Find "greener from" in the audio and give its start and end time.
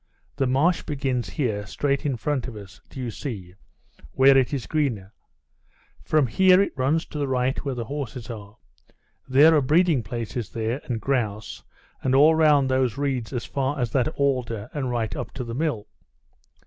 4.65-6.25